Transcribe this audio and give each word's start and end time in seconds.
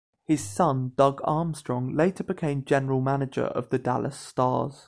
His 0.25 0.43
son, 0.43 0.93
Doug 0.95 1.21
Armstrong, 1.25 1.93
later 1.95 2.23
became 2.23 2.65
General 2.65 3.01
Manager 3.01 3.43
of 3.45 3.69
the 3.69 3.77
Dallas 3.77 4.17
Stars. 4.17 4.79